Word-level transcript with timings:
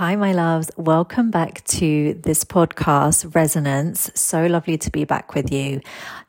Hi, 0.00 0.16
my 0.16 0.32
loves. 0.32 0.70
Welcome 0.78 1.30
back 1.30 1.62
to 1.64 2.14
this 2.14 2.42
podcast, 2.42 3.34
Resonance. 3.34 4.10
So 4.14 4.46
lovely 4.46 4.78
to 4.78 4.90
be 4.90 5.04
back 5.04 5.34
with 5.34 5.52
you. 5.52 5.82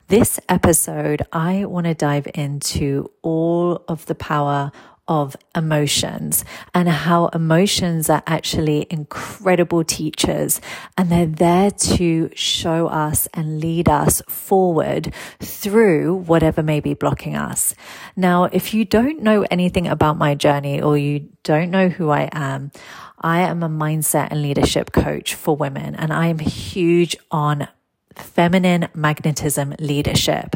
This 0.09 0.41
episode, 0.49 1.21
I 1.31 1.63
want 1.63 1.85
to 1.85 1.93
dive 1.93 2.27
into 2.35 3.09
all 3.21 3.85
of 3.87 4.05
the 4.07 4.13
power 4.13 4.73
of 5.11 5.35
emotions 5.53 6.45
and 6.73 6.87
how 6.87 7.27
emotions 7.27 8.09
are 8.09 8.23
actually 8.25 8.87
incredible 8.89 9.83
teachers 9.83 10.61
and 10.97 11.09
they're 11.09 11.25
there 11.25 11.69
to 11.69 12.29
show 12.33 12.87
us 12.87 13.27
and 13.33 13.59
lead 13.59 13.89
us 13.89 14.21
forward 14.29 15.13
through 15.41 16.15
whatever 16.15 16.63
may 16.63 16.79
be 16.79 16.93
blocking 16.93 17.35
us. 17.35 17.75
Now, 18.15 18.45
if 18.45 18.73
you 18.73 18.85
don't 18.85 19.21
know 19.21 19.45
anything 19.51 19.85
about 19.85 20.17
my 20.17 20.33
journey 20.33 20.81
or 20.81 20.97
you 20.97 21.27
don't 21.43 21.71
know 21.71 21.89
who 21.89 22.09
I 22.09 22.29
am, 22.31 22.71
I 23.19 23.41
am 23.41 23.63
a 23.63 23.69
mindset 23.69 24.29
and 24.31 24.41
leadership 24.41 24.93
coach 24.93 25.35
for 25.35 25.57
women 25.57 25.93
and 25.93 26.13
I 26.13 26.27
am 26.27 26.39
huge 26.39 27.17
on 27.29 27.67
feminine 28.15 28.87
magnetism 28.93 29.75
leadership 29.77 30.55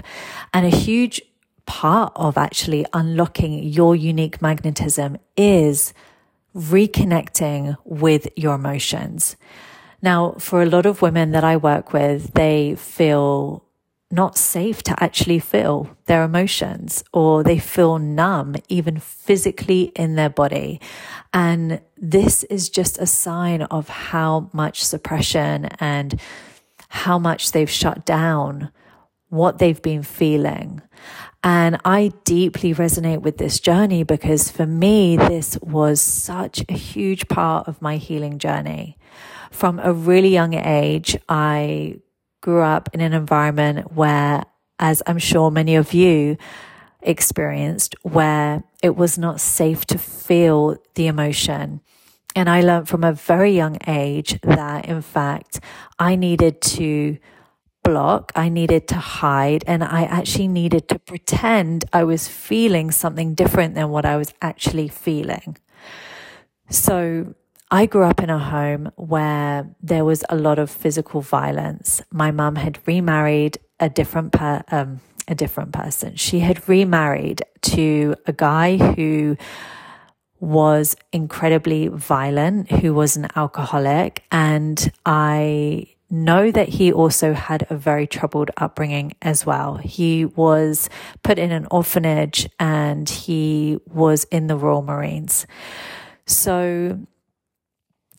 and 0.53 0.65
a 0.65 0.69
huge 0.69 1.21
part 1.65 2.13
of 2.15 2.37
actually 2.37 2.85
unlocking 2.93 3.63
your 3.63 3.95
unique 3.95 4.41
magnetism 4.41 5.17
is 5.35 5.93
reconnecting 6.55 7.77
with 7.83 8.27
your 8.35 8.55
emotions. 8.55 9.35
Now, 10.01 10.35
for 10.39 10.61
a 10.61 10.67
lot 10.67 10.85
of 10.85 11.01
women 11.01 11.31
that 11.31 11.43
I 11.43 11.57
work 11.57 11.91
with, 11.91 12.33
they 12.33 12.75
feel 12.75 13.65
not 14.11 14.37
safe 14.37 14.83
to 14.83 15.03
actually 15.03 15.39
feel 15.39 15.89
their 16.05 16.23
emotions 16.23 17.03
or 17.11 17.43
they 17.43 17.57
feel 17.57 17.97
numb, 17.97 18.55
even 18.69 18.99
physically 18.99 19.91
in 19.95 20.15
their 20.15 20.29
body. 20.29 20.79
And 21.33 21.81
this 21.97 22.43
is 22.43 22.69
just 22.69 22.99
a 22.99 23.07
sign 23.07 23.63
of 23.63 23.89
how 23.89 24.49
much 24.53 24.83
suppression 24.83 25.65
and 25.79 26.19
how 26.87 27.17
much 27.19 27.51
they've 27.51 27.69
shut 27.69 28.05
down 28.05 28.71
what 29.29 29.57
they've 29.57 29.81
been 29.81 30.03
feeling. 30.03 30.81
And 31.45 31.79
I 31.85 32.11
deeply 32.23 32.73
resonate 32.73 33.21
with 33.21 33.37
this 33.37 33.59
journey 33.59 34.01
because 34.01 34.49
for 34.49 34.65
me, 34.65 35.15
this 35.15 35.59
was 35.61 36.01
such 36.01 36.65
a 36.67 36.73
huge 36.73 37.27
part 37.27 37.67
of 37.67 37.79
my 37.83 37.97
healing 37.97 38.39
journey. 38.39 38.97
From 39.51 39.79
a 39.79 39.93
really 39.93 40.29
young 40.29 40.55
age, 40.55 41.15
I 41.29 41.99
grew 42.41 42.61
up 42.61 42.89
in 42.93 42.99
an 42.99 43.13
environment 43.13 43.93
where, 43.93 44.45
as 44.79 45.03
I'm 45.05 45.19
sure 45.19 45.51
many 45.51 45.75
of 45.75 45.93
you 45.93 46.37
experienced, 47.03 47.93
where 48.01 48.63
it 48.81 48.95
was 48.95 49.19
not 49.19 49.39
safe 49.39 49.85
to 49.85 49.99
feel 49.99 50.77
the 50.95 51.05
emotion. 51.05 51.81
And 52.35 52.49
I 52.49 52.61
learned 52.61 52.89
from 52.89 53.03
a 53.03 53.13
very 53.13 53.51
young 53.51 53.77
age 53.85 54.41
that, 54.41 54.85
in 54.87 55.03
fact, 55.03 55.59
I 55.99 56.15
needed 56.15 56.59
to 56.61 57.19
block, 57.85 58.31
I 58.35 58.49
needed 58.49 58.87
to 58.89 58.95
hide, 58.95 59.63
and 59.67 59.83
I 59.83 60.03
actually 60.03 60.49
needed 60.49 60.89
to 60.89 60.99
pretend 60.99 61.85
I 61.93 62.03
was 62.03 62.27
feeling 62.27 62.91
something 62.91 63.35
different 63.35 63.75
than 63.75 63.89
what 63.89 64.05
I 64.05 64.17
was 64.17 64.33
actually 64.41 64.89
feeling. 64.89 65.57
So 66.69 67.35
I 67.71 67.85
grew 67.85 68.03
up 68.03 68.21
in 68.21 68.29
a 68.29 68.39
home 68.39 68.91
where 68.95 69.69
there 69.81 70.03
was 70.03 70.23
a 70.29 70.35
lot 70.35 70.59
of 70.59 70.69
physical 70.69 71.21
violence. 71.21 72.01
My 72.11 72.31
mum 72.31 72.55
had 72.55 72.79
remarried 72.85 73.57
a 73.79 73.89
different 73.89 74.31
per, 74.31 74.63
um, 74.71 74.99
a 75.27 75.35
different 75.35 75.71
person. 75.71 76.15
She 76.15 76.39
had 76.39 76.67
remarried 76.67 77.43
to 77.73 78.15
a 78.25 78.33
guy 78.33 78.77
who 78.77 79.37
was 80.39 80.95
incredibly 81.11 81.87
violent, 81.87 82.71
who 82.71 82.93
was 82.93 83.17
an 83.17 83.27
alcoholic, 83.35 84.23
and 84.31 84.91
I 85.05 85.94
know 86.09 86.51
that 86.51 86.69
he 86.69 86.93
also 86.93 87.33
had 87.33 87.65
a 87.69 87.75
very 87.75 88.07
troubled 88.07 88.51
upbringing 88.57 89.13
as 89.21 89.45
well. 89.45 89.75
He 89.75 90.25
was 90.25 90.89
put 91.23 91.39
in 91.39 91.51
an 91.51 91.67
orphanage 91.71 92.47
and 92.59 93.09
he 93.09 93.79
was 93.87 94.25
in 94.25 94.47
the 94.47 94.55
Royal 94.55 94.81
Marines. 94.81 95.47
So, 96.25 96.99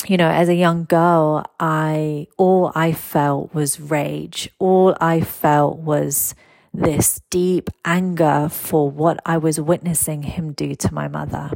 you 0.06 0.16
know, 0.16 0.28
as 0.28 0.48
a 0.48 0.54
young 0.54 0.84
girl, 0.84 1.44
I, 1.60 2.26
all 2.36 2.72
I 2.74 2.92
felt 2.92 3.54
was 3.54 3.80
rage. 3.80 4.50
All 4.58 4.96
I 5.00 5.20
felt 5.20 5.78
was 5.78 6.34
this 6.74 7.20
deep 7.30 7.70
anger 7.84 8.48
for 8.50 8.90
what 8.90 9.20
I 9.24 9.38
was 9.38 9.60
witnessing 9.60 10.22
him 10.22 10.52
do 10.52 10.74
to 10.74 10.92
my 10.92 11.08
mother 11.08 11.52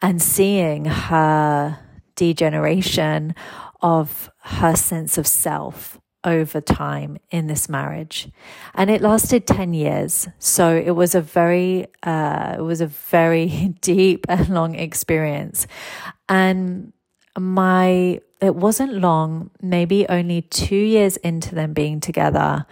and 0.00 0.22
seeing 0.22 0.86
her 0.86 1.78
degeneration 2.14 3.34
of 3.82 4.30
her 4.40 4.74
sense 4.74 5.18
of 5.18 5.26
self 5.26 5.98
over 6.24 6.60
time 6.60 7.16
in 7.30 7.46
this 7.46 7.68
marriage. 7.68 8.28
And 8.74 8.90
it 8.90 9.00
lasted 9.00 9.46
10 9.46 9.72
years. 9.72 10.28
So 10.38 10.76
it 10.76 10.90
was 10.90 11.14
a 11.14 11.20
very 11.20 11.86
uh, 12.02 12.56
it 12.58 12.62
was 12.62 12.80
a 12.80 12.88
very 12.88 13.76
deep 13.80 14.26
and 14.28 14.48
long 14.48 14.74
experience. 14.74 15.66
And 16.28 16.92
my 17.38 18.20
it 18.40 18.54
wasn't 18.54 18.94
long 18.94 19.50
maybe 19.62 20.06
only 20.08 20.42
2 20.42 20.74
years 20.74 21.16
into 21.18 21.54
them 21.54 21.72
being 21.72 22.00
together 22.00 22.66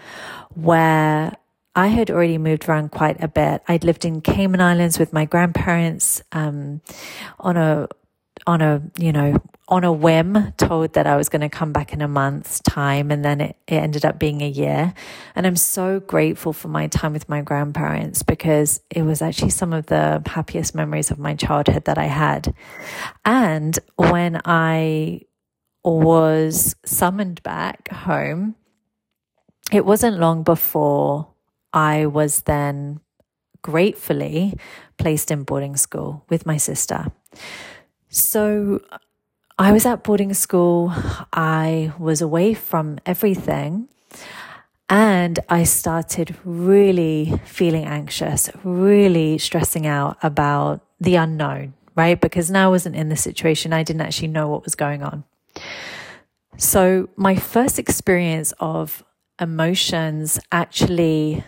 where 0.54 1.32
I 1.76 1.88
had 1.88 2.10
already 2.10 2.38
moved 2.38 2.68
around 2.68 2.90
quite 2.90 3.22
a 3.22 3.28
bit. 3.28 3.62
I'd 3.66 3.82
lived 3.82 4.04
in 4.04 4.20
Cayman 4.20 4.60
Islands 4.60 4.98
with 4.98 5.12
my 5.12 5.24
grandparents 5.24 6.22
um, 6.32 6.80
on 7.40 7.56
a 7.56 7.88
on 8.46 8.60
a 8.60 8.82
you 8.98 9.12
know 9.12 9.40
on 9.68 9.82
a 9.82 9.92
whim 9.92 10.52
told 10.58 10.92
that 10.92 11.06
I 11.06 11.16
was 11.16 11.28
going 11.28 11.40
to 11.40 11.48
come 11.48 11.72
back 11.72 11.92
in 11.92 12.02
a 12.02 12.08
month's 12.08 12.60
time 12.60 13.10
and 13.10 13.24
then 13.24 13.40
it, 13.40 13.56
it 13.66 13.76
ended 13.76 14.04
up 14.04 14.18
being 14.18 14.42
a 14.42 14.48
year. 14.48 14.92
And 15.34 15.46
I'm 15.46 15.56
so 15.56 16.00
grateful 16.00 16.52
for 16.52 16.68
my 16.68 16.86
time 16.88 17.14
with 17.14 17.28
my 17.28 17.40
grandparents 17.40 18.22
because 18.22 18.80
it 18.90 19.02
was 19.02 19.22
actually 19.22 19.50
some 19.50 19.72
of 19.72 19.86
the 19.86 20.22
happiest 20.26 20.74
memories 20.74 21.10
of 21.10 21.18
my 21.18 21.34
childhood 21.34 21.86
that 21.86 21.96
I 21.96 22.04
had. 22.04 22.54
And 23.24 23.78
when 23.96 24.40
I 24.44 25.22
was 25.82 26.76
summoned 26.84 27.42
back 27.42 27.88
home, 27.88 28.56
it 29.72 29.86
wasn't 29.86 30.18
long 30.18 30.42
before 30.42 31.28
I 31.72 32.06
was 32.06 32.42
then 32.42 33.00
gratefully 33.62 34.54
placed 34.98 35.30
in 35.30 35.42
boarding 35.42 35.76
school 35.76 36.24
with 36.28 36.44
my 36.44 36.58
sister. 36.58 37.06
So 38.08 38.80
I 39.56 39.70
was 39.70 39.86
at 39.86 40.02
boarding 40.02 40.34
school. 40.34 40.92
I 41.32 41.92
was 41.98 42.20
away 42.20 42.54
from 42.54 42.98
everything. 43.06 43.88
And 44.88 45.38
I 45.48 45.62
started 45.62 46.36
really 46.44 47.40
feeling 47.44 47.84
anxious, 47.84 48.50
really 48.64 49.38
stressing 49.38 49.86
out 49.86 50.18
about 50.22 50.84
the 51.00 51.14
unknown, 51.14 51.74
right? 51.94 52.20
Because 52.20 52.50
now 52.50 52.66
I 52.66 52.70
wasn't 52.70 52.96
in 52.96 53.08
the 53.08 53.16
situation. 53.16 53.72
I 53.72 53.82
didn't 53.82 54.02
actually 54.02 54.28
know 54.28 54.48
what 54.48 54.64
was 54.64 54.74
going 54.74 55.02
on. 55.02 55.24
So 56.56 57.08
my 57.16 57.36
first 57.36 57.78
experience 57.78 58.52
of 58.60 59.04
emotions 59.40 60.38
actually 60.52 61.44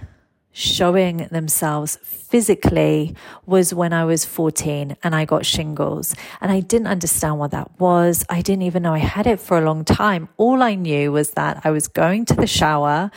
showing 0.59 1.19
themselves 1.31 1.99
physically 2.03 3.15
was 3.45 3.75
when 3.75 3.93
I 3.93 4.07
was 4.07 4.25
14 4.25 4.97
and 5.05 5.15
I 5.15 5.27
got 5.27 5.45
shingles. 5.45 6.15
And 6.41 6.51
I 6.51 6.61
didn't 6.61 6.87
understand 6.87 7.39
what 7.39 7.51
that 7.51 7.79
was. 7.79 8.25
I 8.31 8.41
didn't 8.41 8.63
even 8.63 8.83
know 8.85 8.95
I 8.95 9.05
had 9.05 9.27
it 9.27 9.39
for 9.39 9.59
a 9.59 9.61
long 9.61 9.85
time. 9.85 10.31
All 10.39 10.63
I 10.63 10.75
knew 10.75 11.13
was 11.13 11.33
that 11.33 11.61
I 11.65 11.71
was 11.71 11.89
going 11.89 12.25
to 12.27 12.35
the 12.35 12.47
shower 12.47 13.11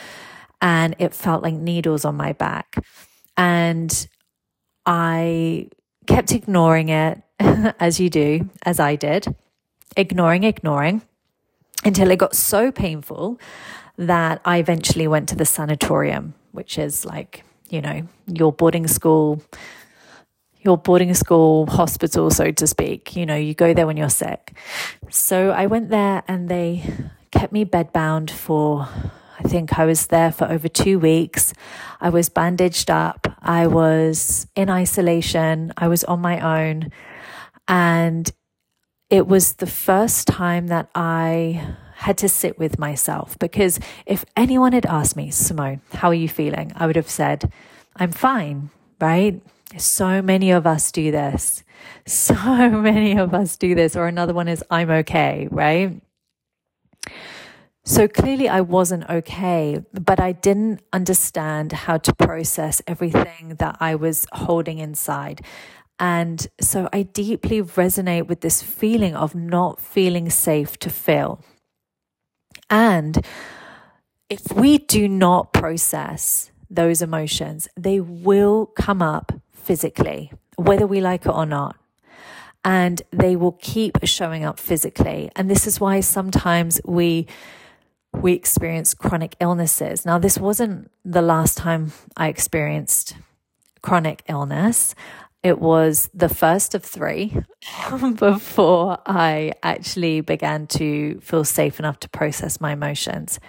and 0.61 0.97
it 0.99 1.13
felt 1.13 1.41
like 1.41 1.53
needles 1.53 2.03
on 2.03 2.17
my 2.17 2.33
back. 2.33 2.75
And 3.37 3.89
I 4.85 5.69
kept 6.07 6.33
ignoring 6.33 6.89
it, 6.89 7.21
as 7.39 8.01
you 8.01 8.09
do, 8.09 8.49
as 8.63 8.81
I 8.81 8.97
did, 8.97 9.33
ignoring, 9.95 10.43
ignoring 10.43 11.03
until 11.85 12.11
it 12.11 12.19
got 12.19 12.35
so 12.35 12.69
painful 12.69 13.39
that 13.97 14.41
I 14.43 14.57
eventually 14.57 15.07
went 15.07 15.29
to 15.29 15.37
the 15.37 15.45
sanatorium 15.45 16.33
which 16.51 16.77
is 16.77 17.05
like, 17.05 17.43
you 17.69 17.81
know, 17.81 18.07
your 18.27 18.51
boarding 18.51 18.87
school, 18.87 19.41
your 20.61 20.77
boarding 20.77 21.13
school 21.13 21.65
hospital, 21.67 22.29
so 22.29 22.51
to 22.51 22.67
speak. 22.67 23.15
You 23.15 23.25
know, 23.25 23.35
you 23.35 23.53
go 23.53 23.73
there 23.73 23.87
when 23.87 23.97
you're 23.97 24.09
sick. 24.09 24.55
So 25.09 25.51
I 25.51 25.67
went 25.67 25.89
there 25.89 26.23
and 26.27 26.49
they 26.49 26.83
kept 27.31 27.53
me 27.53 27.65
bedbound 27.65 28.31
for, 28.31 28.87
I 29.39 29.43
think 29.43 29.77
I 29.79 29.85
was 29.85 30.07
there 30.07 30.31
for 30.31 30.49
over 30.49 30.67
two 30.67 30.99
weeks. 30.99 31.53
I 32.01 32.09
was 32.09 32.29
bandaged 32.29 32.89
up. 32.89 33.27
I 33.41 33.67
was 33.67 34.47
in 34.55 34.69
isolation. 34.69 35.71
I 35.77 35.87
was 35.87 36.03
on 36.03 36.19
my 36.19 36.39
own. 36.39 36.91
And 37.67 38.29
it 39.09 39.27
was 39.27 39.53
the 39.53 39.67
first 39.67 40.27
time 40.27 40.67
that 40.67 40.89
I 40.93 41.75
had 41.99 42.17
to 42.17 42.29
sit 42.29 42.57
with 42.57 42.79
myself 42.79 43.37
because 43.39 43.77
if 44.05 44.23
anyone 44.37 44.71
had 44.71 44.85
asked 44.85 45.17
me, 45.17 45.29
Simone, 45.31 45.81
how 45.91 46.07
are 46.07 46.13
you 46.13 46.29
feeling? 46.29 46.71
I 46.75 46.87
would 46.87 46.95
have 46.95 47.09
said, 47.09 47.51
I'm 47.97 48.13
fine, 48.13 48.69
right? 49.01 49.41
So 49.77 50.21
many 50.21 50.49
of 50.51 50.65
us 50.65 50.91
do 50.91 51.11
this. 51.11 51.63
So 52.05 52.35
many 52.69 53.17
of 53.17 53.33
us 53.33 53.55
do 53.55 53.73
this. 53.73 53.95
Or 53.95 54.07
another 54.07 54.33
one 54.33 54.49
is, 54.49 54.61
I'm 54.69 54.89
okay, 54.89 55.47
right? 55.49 56.01
So 57.85 58.07
clearly, 58.07 58.49
I 58.49 58.61
wasn't 58.61 59.09
okay, 59.09 59.81
but 59.93 60.19
I 60.19 60.33
didn't 60.33 60.81
understand 60.91 61.71
how 61.71 61.97
to 61.99 62.13
process 62.13 62.81
everything 62.85 63.55
that 63.59 63.77
I 63.79 63.95
was 63.95 64.27
holding 64.33 64.79
inside. 64.79 65.41
And 65.99 66.45
so 66.59 66.89
I 66.91 67.03
deeply 67.03 67.61
resonate 67.61 68.27
with 68.27 68.41
this 68.41 68.61
feeling 68.61 69.15
of 69.15 69.35
not 69.35 69.79
feeling 69.79 70.29
safe 70.29 70.77
to 70.79 70.89
feel. 70.89 71.41
And 72.69 73.25
if 74.29 74.51
we 74.53 74.77
do 74.77 75.07
not 75.07 75.53
process 75.53 76.51
those 76.69 77.01
emotions, 77.01 77.67
they 77.75 77.99
will 77.99 78.67
come 78.67 79.01
up 79.01 79.31
physically, 79.51 80.31
whether 80.55 80.85
we 80.85 81.01
like 81.01 81.25
it 81.25 81.31
or 81.31 81.45
not. 81.45 81.75
And 82.63 83.01
they 83.11 83.35
will 83.35 83.53
keep 83.53 83.97
showing 84.03 84.43
up 84.43 84.59
physically. 84.59 85.31
And 85.35 85.49
this 85.49 85.65
is 85.65 85.79
why 85.79 86.01
sometimes 86.01 86.79
we 86.85 87.27
we 88.11 88.33
experience 88.33 88.93
chronic 88.93 89.35
illnesses. 89.39 90.05
Now, 90.05 90.17
this 90.17 90.37
wasn't 90.37 90.89
the 91.05 91.21
last 91.21 91.57
time 91.57 91.91
I 92.17 92.27
experienced 92.27 93.15
chronic 93.81 94.23
illness. 94.27 94.95
It 95.41 95.59
was 95.59 96.09
the 96.13 96.27
first 96.27 96.75
of 96.75 96.83
three 96.83 97.33
before 98.15 98.97
I 99.05 99.53
actually 99.63 100.21
began 100.21 100.67
to 100.67 101.19
feel 101.21 101.45
safe 101.45 101.79
enough 101.79 101.99
to 102.01 102.09
process 102.09 102.59
my 102.59 102.73
emotions. 102.73 103.39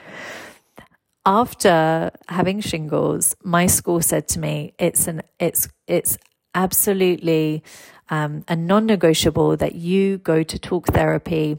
After 1.26 2.10
having 2.28 2.60
shingles, 2.60 3.34
my 3.42 3.66
school 3.66 4.00
said 4.00 4.28
to 4.28 4.38
me, 4.38 4.72
"It's 4.78 5.06
an 5.08 5.22
it's 5.38 5.68
it's 5.86 6.16
absolutely 6.54 7.62
um, 8.08 8.44
a 8.48 8.56
non-negotiable 8.56 9.56
that 9.58 9.74
you 9.74 10.18
go 10.18 10.42
to 10.42 10.58
talk 10.58 10.86
therapy." 10.86 11.58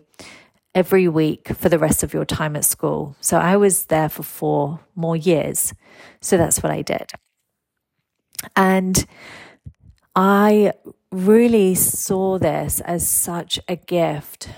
every 0.74 1.08
week 1.08 1.50
for 1.50 1.68
the 1.68 1.78
rest 1.78 2.02
of 2.02 2.14
your 2.14 2.24
time 2.26 2.56
at 2.56 2.64
school. 2.64 3.16
So 3.20 3.38
I 3.38 3.58
was 3.58 3.88
there 3.88 4.08
for 4.08 4.24
four 4.24 4.80
more 4.96 5.18
years. 5.18 5.74
So 6.22 6.38
that's 6.38 6.64
what 6.64 6.72
I 6.72 6.82
did. 6.82 7.12
And 8.56 9.06
I 10.16 10.74
really 11.12 11.76
saw 11.76 12.38
this 12.38 12.80
as 12.82 13.08
such 13.08 13.60
a 13.68 13.76
gift 13.76 14.50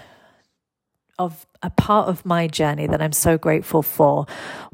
of 1.20 1.46
a 1.62 1.70
part 1.70 2.10
of 2.10 2.26
my 2.26 2.48
journey 2.48 2.88
that 2.88 3.02
I'm 3.02 3.14
so 3.14 3.38
grateful 3.38 3.84
for 3.84 4.26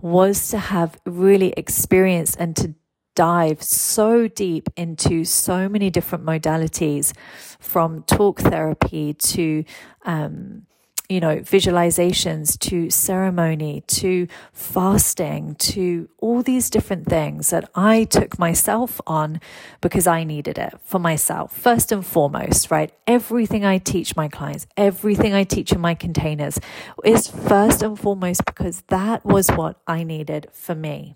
was 0.02 0.50
to 0.50 0.58
have 0.58 0.98
really 1.06 1.54
experienced 1.58 2.38
and 2.40 2.56
to 2.56 2.76
dive 3.16 3.62
so 3.62 4.30
deep 4.30 4.70
into 4.78 5.26
so 5.26 5.68
many 5.68 5.90
different 5.90 6.26
modalities 6.26 7.12
from 7.60 8.04
talk 8.04 8.40
therapy 8.40 9.14
to 9.14 9.66
um, 10.06 10.66
you 11.10 11.20
know, 11.20 11.38
visualizations 11.38 12.58
to 12.60 12.92
ceremony 12.92 13.82
to 13.88 14.28
fasting 14.54 15.56
to 15.56 16.08
all 16.20 16.44
these 16.44 16.70
different 16.70 17.08
things 17.08 17.50
that 17.50 17.68
I 17.74 18.04
took 18.04 18.38
myself 18.38 19.02
on 19.08 19.42
because 19.82 20.06
I 20.06 20.24
needed 20.24 20.60
it 20.60 20.76
for 20.84 21.00
myself. 21.00 21.52
First 21.58 21.92
and 21.92 22.06
foremost, 22.06 22.70
right? 22.70 22.94
Everything 23.08 23.66
I 23.66 23.80
teach 23.80 24.16
my 24.16 24.28
clients, 24.28 24.68
everything 24.78 25.34
I 25.34 25.44
teach 25.44 25.72
in 25.72 25.82
my 25.82 25.96
containers 25.96 26.60
is 27.04 27.28
first 27.28 27.82
and 27.82 28.00
foremost 28.00 28.46
because 28.46 28.84
that 28.90 29.26
was 29.26 29.50
what 29.50 29.82
I 29.88 30.04
needed 30.04 30.48
for 30.54 30.76
me. 30.76 31.16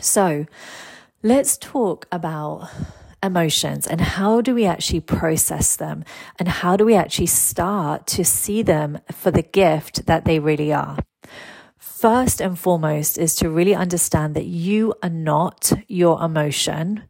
So 0.00 0.46
let's 1.24 1.58
talk 1.58 2.06
about 2.12 2.70
emotions 3.22 3.86
and 3.86 4.00
how 4.00 4.40
do 4.40 4.54
we 4.54 4.64
actually 4.64 5.00
process 5.00 5.76
them 5.76 6.04
and 6.38 6.48
how 6.48 6.76
do 6.76 6.84
we 6.84 6.94
actually 6.94 7.26
start 7.26 8.06
to 8.06 8.24
see 8.24 8.62
them 8.62 8.98
for 9.12 9.30
the 9.30 9.42
gift 9.42 10.06
that 10.06 10.24
they 10.24 10.38
really 10.38 10.72
are. 10.72 10.98
First 11.78 12.40
and 12.40 12.58
foremost 12.58 13.18
is 13.18 13.34
to 13.36 13.50
really 13.50 13.74
understand 13.74 14.34
that 14.34 14.46
you 14.46 14.94
are 15.02 15.10
not 15.10 15.72
your 15.86 16.22
emotion. 16.22 17.02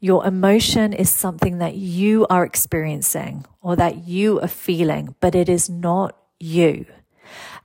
Your 0.00 0.26
emotion 0.26 0.92
is 0.92 1.10
something 1.10 1.58
that 1.58 1.74
you 1.74 2.26
are 2.30 2.44
experiencing 2.44 3.44
or 3.60 3.76
that 3.76 4.06
you 4.08 4.40
are 4.40 4.48
feeling, 4.48 5.14
but 5.20 5.34
it 5.34 5.48
is 5.48 5.68
not 5.68 6.16
you. 6.40 6.86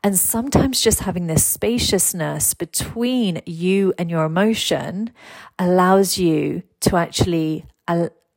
And 0.02 0.18
sometimes 0.18 0.80
just 0.80 1.02
having 1.02 1.28
this 1.28 1.46
spaciousness 1.46 2.54
between 2.54 3.42
you 3.46 3.94
and 3.98 4.10
your 4.10 4.24
emotion 4.24 5.12
allows 5.58 6.18
you 6.18 6.64
to 6.82 6.96
actually 6.96 7.66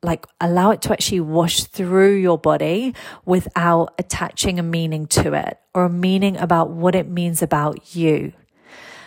like 0.01 0.25
allow 0.41 0.71
it 0.71 0.81
to 0.81 0.91
actually 0.91 1.21
wash 1.21 1.63
through 1.63 2.15
your 2.15 2.37
body 2.37 2.93
without 3.23 3.93
attaching 3.97 4.59
a 4.59 4.63
meaning 4.63 5.07
to 5.07 5.33
it 5.33 5.57
or 5.73 5.85
a 5.85 5.89
meaning 5.89 6.35
about 6.35 6.69
what 6.69 6.95
it 6.95 7.07
means 7.07 7.41
about 7.41 7.95
you. 7.95 8.33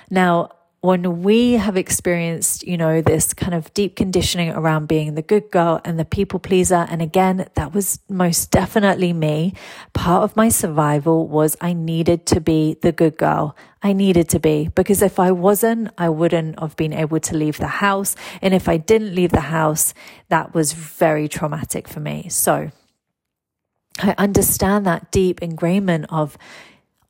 Now, 0.09 0.51
when 0.87 1.25
we 1.25 1.55
have 1.55 1.77
experienced, 1.77 2.65
you 2.65 2.77
know, 2.77 3.03
this 3.03 3.35
kind 3.35 3.55
of 3.55 3.75
deep 3.75 3.97
conditioning 3.97 4.51
around 4.51 4.87
being 4.87 5.17
the 5.17 5.23
good 5.23 5.51
girl 5.51 5.81
and 5.85 5.99
the 5.99 6.05
people 6.05 6.39
pleaser. 6.39 6.87
And 6.89 7.03
again, 7.03 7.49
that 7.55 7.75
was 7.75 7.99
most 8.09 8.53
definitely 8.53 9.13
me. 9.13 9.53
Part 9.95 10.23
of 10.23 10.37
my 10.37 10.49
survival 10.49 11.27
was 11.27 11.57
I 11.61 11.73
needed 11.73 12.25
to 12.27 12.41
be 12.41 12.77
the 12.83 12.93
good 12.93 13.19
girl. 13.19 13.57
I 13.83 13.95
needed 13.95 14.29
to 14.29 14.39
be 14.39 14.69
because 14.77 15.03
if 15.03 15.19
I 15.19 15.33
wasn't, 15.33 15.91
I 15.99 16.09
wouldn't 16.09 16.61
have 16.61 16.77
been 16.77 16.93
able 16.93 17.19
to 17.19 17.37
leave 17.37 17.59
the 17.59 17.83
house. 17.83 18.15
And 18.41 18.55
if 18.55 18.69
I 18.69 18.77
didn't 18.77 19.13
leave 19.13 19.33
the 19.33 19.51
house, 19.51 19.93
that 20.29 20.55
was 20.55 20.73
very 20.73 21.27
traumatic 21.27 21.89
for 21.89 21.99
me. 21.99 22.29
So 22.29 22.71
I 23.99 24.15
understand 24.19 24.87
that 24.87 25.11
deep 25.11 25.41
ingrainment 25.41 26.07
of, 26.11 26.39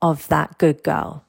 of 0.00 0.26
that 0.28 0.56
good 0.56 0.82
girl. 0.82 1.25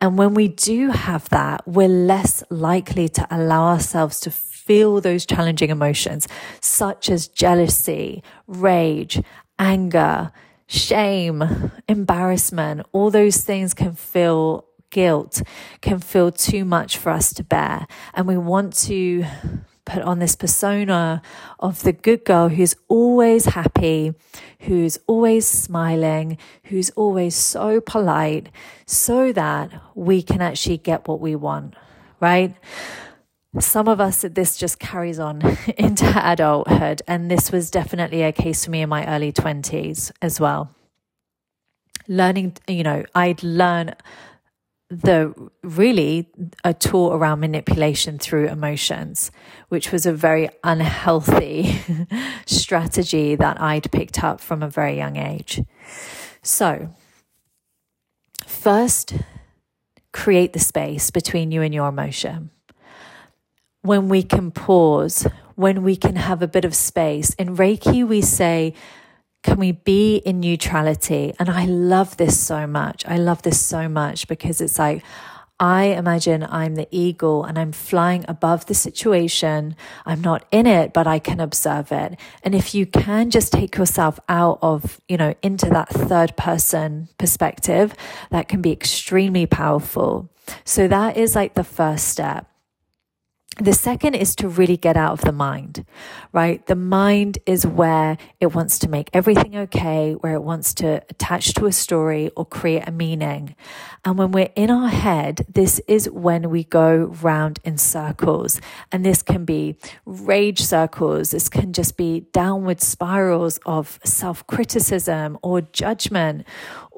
And 0.00 0.18
when 0.18 0.34
we 0.34 0.48
do 0.48 0.90
have 0.90 1.28
that, 1.30 1.66
we're 1.66 1.88
less 1.88 2.42
likely 2.50 3.08
to 3.10 3.26
allow 3.30 3.68
ourselves 3.68 4.20
to 4.20 4.30
feel 4.30 5.00
those 5.00 5.24
challenging 5.24 5.70
emotions, 5.70 6.28
such 6.60 7.08
as 7.08 7.26
jealousy, 7.28 8.22
rage, 8.46 9.22
anger, 9.58 10.30
shame, 10.66 11.72
embarrassment. 11.88 12.86
All 12.92 13.10
those 13.10 13.38
things 13.38 13.74
can 13.74 13.94
feel 13.94 14.66
guilt, 14.90 15.42
can 15.80 15.98
feel 15.98 16.30
too 16.30 16.64
much 16.64 16.98
for 16.98 17.10
us 17.10 17.32
to 17.34 17.44
bear. 17.44 17.86
And 18.14 18.26
we 18.26 18.36
want 18.36 18.74
to 18.84 19.24
put 19.88 20.02
on 20.02 20.18
this 20.18 20.36
persona 20.36 21.22
of 21.58 21.82
the 21.82 21.92
good 21.92 22.24
girl 22.24 22.48
who's 22.48 22.76
always 22.88 23.46
happy, 23.46 24.12
who's 24.60 24.98
always 25.06 25.46
smiling, 25.46 26.36
who's 26.64 26.90
always 26.90 27.34
so 27.34 27.80
polite, 27.80 28.50
so 28.86 29.32
that 29.32 29.72
we 29.94 30.22
can 30.22 30.40
actually 30.40 30.76
get 30.76 31.08
what 31.08 31.20
we 31.20 31.34
want, 31.34 31.74
right? 32.20 32.54
Some 33.58 33.88
of 33.88 33.98
us, 33.98 34.26
this 34.30 34.58
just 34.58 34.78
carries 34.78 35.18
on 35.18 35.40
into 35.78 36.06
adulthood. 36.22 37.00
And 37.08 37.30
this 37.30 37.50
was 37.50 37.70
definitely 37.70 38.22
a 38.22 38.32
case 38.32 38.66
for 38.66 38.70
me 38.70 38.82
in 38.82 38.88
my 38.90 39.06
early 39.06 39.32
20s 39.32 40.12
as 40.20 40.38
well. 40.38 40.70
Learning, 42.06 42.54
you 42.68 42.82
know, 42.82 43.04
I'd 43.14 43.42
learn 43.42 43.94
the 44.90 45.34
really 45.62 46.28
a 46.64 46.72
tool 46.72 47.12
around 47.12 47.40
manipulation 47.40 48.18
through 48.18 48.48
emotions, 48.48 49.30
which 49.68 49.92
was 49.92 50.06
a 50.06 50.12
very 50.12 50.48
unhealthy 50.64 51.78
strategy 52.46 53.34
that 53.34 53.60
I'd 53.60 53.90
picked 53.92 54.22
up 54.22 54.40
from 54.40 54.62
a 54.62 54.68
very 54.68 54.96
young 54.96 55.16
age. 55.16 55.62
So, 56.42 56.94
first, 58.46 59.14
create 60.12 60.54
the 60.54 60.58
space 60.58 61.10
between 61.10 61.50
you 61.50 61.60
and 61.60 61.74
your 61.74 61.88
emotion. 61.88 62.50
When 63.82 64.08
we 64.08 64.22
can 64.22 64.50
pause, 64.50 65.26
when 65.54 65.82
we 65.82 65.96
can 65.96 66.16
have 66.16 66.40
a 66.40 66.46
bit 66.48 66.64
of 66.64 66.74
space. 66.74 67.34
In 67.34 67.56
Reiki, 67.56 68.06
we 68.06 68.22
say, 68.22 68.74
can 69.42 69.58
we 69.58 69.72
be 69.72 70.16
in 70.16 70.40
neutrality? 70.40 71.34
And 71.38 71.48
I 71.48 71.64
love 71.66 72.16
this 72.16 72.38
so 72.38 72.66
much. 72.66 73.04
I 73.06 73.16
love 73.16 73.42
this 73.42 73.60
so 73.60 73.88
much 73.88 74.28
because 74.28 74.60
it's 74.60 74.78
like, 74.78 75.02
I 75.60 75.86
imagine 75.86 76.46
I'm 76.48 76.76
the 76.76 76.86
eagle 76.92 77.44
and 77.44 77.58
I'm 77.58 77.72
flying 77.72 78.24
above 78.28 78.66
the 78.66 78.74
situation. 78.74 79.74
I'm 80.06 80.20
not 80.20 80.44
in 80.52 80.66
it, 80.66 80.92
but 80.92 81.08
I 81.08 81.18
can 81.18 81.40
observe 81.40 81.90
it. 81.90 82.18
And 82.44 82.54
if 82.54 82.74
you 82.74 82.86
can 82.86 83.30
just 83.30 83.52
take 83.52 83.76
yourself 83.76 84.20
out 84.28 84.60
of, 84.62 85.00
you 85.08 85.16
know, 85.16 85.34
into 85.42 85.66
that 85.70 85.88
third 85.88 86.36
person 86.36 87.08
perspective, 87.18 87.92
that 88.30 88.48
can 88.48 88.62
be 88.62 88.70
extremely 88.70 89.46
powerful. 89.46 90.30
So 90.64 90.86
that 90.86 91.16
is 91.16 91.34
like 91.34 91.54
the 91.54 91.64
first 91.64 92.06
step. 92.06 92.48
The 93.60 93.72
second 93.72 94.14
is 94.14 94.36
to 94.36 94.48
really 94.48 94.76
get 94.76 94.96
out 94.96 95.14
of 95.14 95.22
the 95.22 95.32
mind, 95.32 95.84
right? 96.32 96.64
The 96.64 96.76
mind 96.76 97.38
is 97.44 97.66
where 97.66 98.16
it 98.38 98.54
wants 98.54 98.78
to 98.80 98.88
make 98.88 99.10
everything 99.12 99.56
okay, 99.56 100.12
where 100.12 100.34
it 100.34 100.44
wants 100.44 100.72
to 100.74 101.02
attach 101.10 101.54
to 101.54 101.66
a 101.66 101.72
story 101.72 102.30
or 102.36 102.46
create 102.46 102.86
a 102.86 102.92
meaning. 102.92 103.56
And 104.04 104.16
when 104.16 104.30
we're 104.30 104.50
in 104.54 104.70
our 104.70 104.86
head, 104.88 105.44
this 105.52 105.80
is 105.88 106.08
when 106.08 106.50
we 106.50 106.62
go 106.62 107.06
round 107.20 107.58
in 107.64 107.78
circles. 107.78 108.60
And 108.92 109.04
this 109.04 109.22
can 109.22 109.44
be 109.44 109.74
rage 110.06 110.60
circles. 110.60 111.32
This 111.32 111.48
can 111.48 111.72
just 111.72 111.96
be 111.96 112.26
downward 112.32 112.80
spirals 112.80 113.58
of 113.66 113.98
self 114.04 114.46
criticism 114.46 115.36
or 115.42 115.62
judgment. 115.62 116.46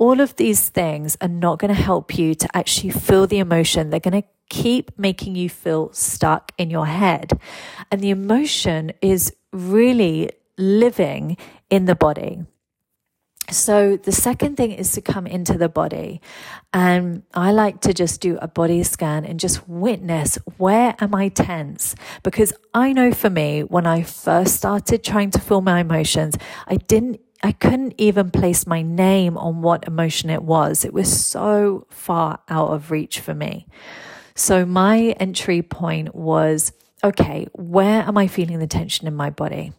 All 0.00 0.18
of 0.20 0.34
these 0.36 0.70
things 0.70 1.18
are 1.20 1.28
not 1.28 1.58
going 1.58 1.68
to 1.68 1.80
help 1.80 2.16
you 2.16 2.34
to 2.34 2.56
actually 2.56 2.88
feel 2.88 3.26
the 3.26 3.38
emotion. 3.38 3.90
They're 3.90 4.00
going 4.00 4.22
to 4.22 4.28
keep 4.48 4.98
making 4.98 5.36
you 5.36 5.50
feel 5.50 5.92
stuck 5.92 6.52
in 6.56 6.70
your 6.70 6.86
head. 6.86 7.38
And 7.92 8.00
the 8.00 8.08
emotion 8.08 8.92
is 9.02 9.36
really 9.52 10.30
living 10.56 11.36
in 11.68 11.84
the 11.84 11.94
body. 11.94 12.46
So 13.50 13.98
the 13.98 14.12
second 14.12 14.56
thing 14.56 14.70
is 14.72 14.92
to 14.92 15.02
come 15.02 15.26
into 15.26 15.58
the 15.58 15.68
body. 15.68 16.22
And 16.72 17.24
I 17.34 17.50
like 17.52 17.80
to 17.82 17.92
just 17.92 18.22
do 18.22 18.38
a 18.40 18.48
body 18.48 18.82
scan 18.84 19.26
and 19.26 19.38
just 19.38 19.68
witness 19.68 20.38
where 20.56 20.94
am 20.98 21.14
I 21.14 21.28
tense? 21.28 21.94
Because 22.22 22.54
I 22.72 22.94
know 22.94 23.12
for 23.12 23.28
me, 23.28 23.64
when 23.64 23.86
I 23.86 24.02
first 24.02 24.56
started 24.56 25.04
trying 25.04 25.30
to 25.32 25.40
feel 25.40 25.60
my 25.60 25.80
emotions, 25.80 26.38
I 26.66 26.76
didn't 26.76 27.20
I 27.42 27.52
couldn't 27.52 27.94
even 27.96 28.30
place 28.30 28.66
my 28.66 28.82
name 28.82 29.38
on 29.38 29.62
what 29.62 29.86
emotion 29.86 30.28
it 30.30 30.42
was. 30.42 30.84
It 30.84 30.92
was 30.92 31.26
so 31.26 31.86
far 31.88 32.40
out 32.48 32.68
of 32.70 32.90
reach 32.90 33.20
for 33.20 33.34
me. 33.34 33.66
So 34.34 34.66
my 34.66 35.14
entry 35.18 35.62
point 35.62 36.14
was 36.14 36.72
okay, 37.02 37.46
where 37.52 38.02
am 38.02 38.18
I 38.18 38.26
feeling 38.26 38.58
the 38.58 38.66
tension 38.66 39.06
in 39.06 39.14
my 39.14 39.30
body? 39.30 39.72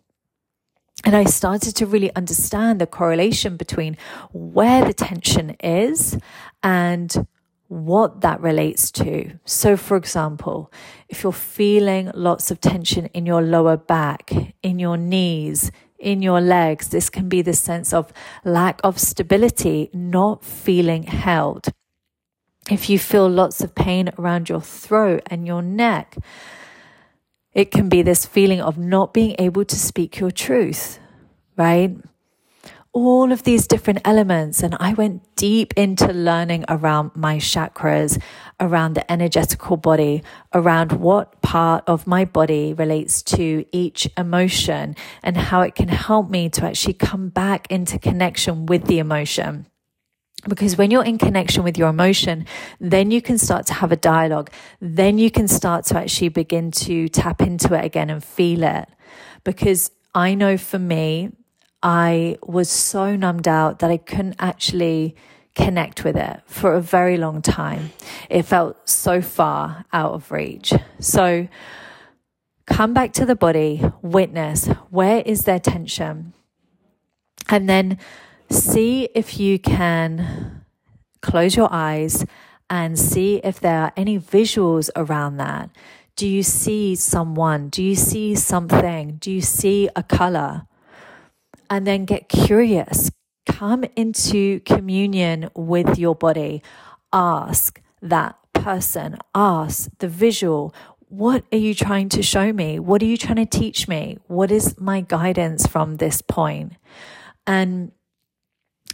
And 1.04 1.16
I 1.16 1.26
started 1.26 1.76
to 1.78 1.86
really 1.86 2.14
understand 2.16 2.80
the 2.80 2.88
correlation 2.88 3.58
between 3.58 3.98
where 4.32 4.86
the 4.86 4.94
tension 4.94 5.52
is 5.60 6.18
and 6.62 7.28
what 7.68 8.22
that 8.22 8.42
relates 8.42 8.92
to. 8.92 9.40
So, 9.46 9.78
for 9.78 9.98
example, 9.98 10.72
if 11.10 11.24
you're 11.24 11.32
feeling 11.32 12.12
lots 12.14 12.52
of 12.52 12.60
tension 12.60 13.06
in 13.08 13.26
your 13.26 13.42
lower 13.42 13.78
back, 13.78 14.32
in 14.62 14.78
your 14.78 14.98
knees, 14.98 15.72
in 16.02 16.22
your 16.22 16.42
legs, 16.42 16.90
this 16.90 17.10
can 17.10 17.30
be 17.30 17.42
the 17.42 17.54
sense 17.54 17.94
of 17.94 18.12
lack 18.44 18.82
of 18.84 19.00
stability, 19.00 19.90
not 19.94 20.44
feeling 20.44 21.04
held 21.04 21.70
if 22.70 22.90
you 22.90 23.00
feel 23.00 23.28
lots 23.28 23.62
of 23.62 23.74
pain 23.74 24.12
around 24.20 24.50
your 24.50 24.62
throat 24.62 25.24
and 25.28 25.48
your 25.48 25.62
neck, 25.62 26.18
it 27.54 27.72
can 27.72 27.90
be 27.90 28.02
this 28.02 28.26
feeling 28.26 28.62
of 28.62 28.78
not 28.78 29.14
being 29.14 29.36
able 29.40 29.66
to 29.66 29.76
speak 29.76 30.20
your 30.20 30.32
truth, 30.32 31.00
right? 31.58 31.96
All 32.94 33.32
of 33.32 33.44
these 33.44 33.68
different 33.68 34.02
elements. 34.04 34.62
And 34.62 34.76
I 34.80 34.94
went 34.94 35.36
deep 35.38 35.74
into 35.78 36.12
learning 36.12 36.66
around 36.68 37.12
my 37.16 37.38
chakras, 37.38 38.22
around 38.60 38.94
the 38.94 39.10
energetical 39.10 39.78
body, 39.78 40.24
around 40.54 40.92
what 40.92 41.42
part 41.42 41.86
of 41.88 42.06
my 42.06 42.26
body 42.26 42.74
relates 42.74 43.24
to 43.24 43.66
each 43.72 44.10
emotion 44.18 44.96
and 45.24 45.38
how 45.38 45.62
it 45.62 45.74
can 45.74 45.88
help 45.88 46.30
me 46.30 46.50
to 46.50 46.66
actually 46.66 46.96
come 46.96 47.30
back 47.30 47.66
into 47.72 47.98
connection 47.98 48.66
with 48.66 48.86
the 48.86 49.00
emotion. 49.00 49.68
Because 50.50 50.76
when 50.78 50.92
you're 50.92 51.06
in 51.06 51.18
connection 51.18 51.64
with 51.64 51.78
your 51.78 51.90
emotion, 51.90 52.46
then 52.80 53.12
you 53.12 53.22
can 53.22 53.38
start 53.38 53.68
to 53.68 53.74
have 53.76 53.92
a 53.92 53.96
dialogue. 53.96 54.52
Then 54.82 55.18
you 55.18 55.30
can 55.30 55.48
start 55.48 55.86
to 55.86 55.98
actually 55.98 56.30
begin 56.30 56.72
to 56.72 57.08
tap 57.10 57.42
into 57.42 57.74
it 57.76 57.86
again 57.86 58.10
and 58.10 58.24
feel 58.24 58.64
it. 58.64 58.90
Because 59.44 59.92
I 60.16 60.34
know 60.34 60.58
for 60.58 60.80
me, 60.80 61.32
I 61.84 62.38
was 62.44 62.70
so 62.70 63.16
numbed 63.16 63.48
out 63.48 63.80
that 63.80 63.90
I 63.90 63.98
couldn't 63.98 64.36
actually 64.40 65.16
connect 65.56 66.04
with 66.04 66.16
it 66.16 66.42
for 66.46 66.74
a 66.74 66.82
very 66.82 67.18
long 67.18 67.42
time. 67.42 67.92
It 68.30 68.44
felt 68.44 68.90
so 68.90 69.22
far 69.22 69.86
out 69.92 70.14
of 70.14 70.32
reach. 70.32 70.74
So 71.00 71.48
come 72.66 72.94
back 72.94 73.14
to 73.14 73.26
the 73.26 73.36
body, 73.36 73.82
witness 74.02 74.68
where 74.90 75.22
is 75.26 75.44
there 75.44 75.60
tension? 75.60 76.34
And 77.50 77.68
then 77.68 77.98
see 78.50 79.10
if 79.16 79.40
you 79.40 79.60
can 79.60 80.64
close 81.22 81.56
your 81.56 81.70
eyes 81.72 82.26
and 82.70 82.98
see 82.98 83.42
if 83.44 83.60
there 83.60 83.82
are 83.82 83.94
any 83.98 84.18
visuals 84.18 84.90
around 84.96 85.38
that. 85.38 85.70
Do 86.16 86.28
you 86.28 86.44
see 86.44 86.96
someone? 86.96 87.70
Do 87.70 87.84
you 87.84 87.96
see 87.96 88.36
something? 88.36 89.18
Do 89.20 89.32
you 89.32 89.42
see 89.42 89.90
a 89.96 90.04
color? 90.04 90.68
And 91.72 91.88
then 91.88 92.06
get 92.06 92.30
curious. 92.30 93.10
Come 93.48 93.86
into 93.96 94.60
communion 94.60 95.50
with 95.56 95.98
your 95.98 96.14
body. 96.14 96.62
Ask 97.12 97.82
that 98.02 98.36
person, 98.54 99.18
ask 99.34 99.90
the 100.00 100.08
visual, 100.08 100.76
what 101.08 101.44
are 101.52 101.58
you 101.58 101.74
trying 101.74 102.10
to 102.10 102.22
show 102.22 102.54
me? 102.54 102.78
What 102.78 103.02
are 103.02 103.06
you 103.06 103.18
trying 103.18 103.38
to 103.38 103.46
teach 103.46 103.88
me? 103.88 104.18
What 104.28 104.52
is 104.52 104.80
my 104.80 105.02
guidance 105.02 105.66
from 105.66 105.98
this 105.98 106.22
point? 106.22 106.74
And 107.48 107.92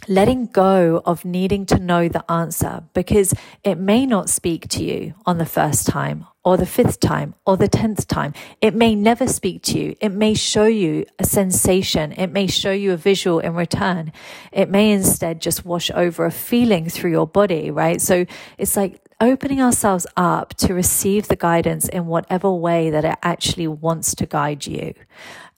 letting 0.06 0.46
go 0.46 1.02
of 1.04 1.24
needing 1.24 1.66
to 1.66 1.78
know 1.78 2.08
the 2.08 2.28
answer 2.30 2.84
because 2.94 3.34
it 3.64 3.76
may 3.76 4.06
not 4.06 4.30
speak 4.30 4.68
to 4.68 4.84
you 4.84 5.14
on 5.26 5.38
the 5.38 5.46
first 5.46 5.86
time 5.86 6.26
or 6.48 6.56
the 6.56 6.64
fifth 6.64 6.98
time 6.98 7.34
or 7.44 7.58
the 7.58 7.68
tenth 7.68 8.08
time. 8.08 8.32
It 8.62 8.74
may 8.74 8.94
never 8.94 9.28
speak 9.28 9.60
to 9.64 9.78
you. 9.78 9.96
It 10.00 10.12
may 10.12 10.32
show 10.32 10.64
you 10.64 11.04
a 11.18 11.24
sensation. 11.24 12.12
It 12.12 12.28
may 12.28 12.46
show 12.46 12.72
you 12.72 12.92
a 12.92 12.96
visual 12.96 13.38
in 13.38 13.52
return. 13.52 14.14
It 14.50 14.70
may 14.70 14.90
instead 14.92 15.42
just 15.42 15.66
wash 15.66 15.90
over 15.90 16.24
a 16.24 16.30
feeling 16.30 16.88
through 16.88 17.10
your 17.10 17.26
body, 17.26 17.70
right? 17.70 18.00
So 18.00 18.24
it's 18.56 18.78
like 18.78 18.98
opening 19.20 19.60
ourselves 19.60 20.06
up 20.16 20.54
to 20.54 20.72
receive 20.72 21.28
the 21.28 21.36
guidance 21.36 21.86
in 21.86 22.06
whatever 22.06 22.50
way 22.50 22.88
that 22.88 23.04
it 23.04 23.18
actually 23.22 23.68
wants 23.68 24.14
to 24.14 24.24
guide 24.24 24.66
you 24.66 24.94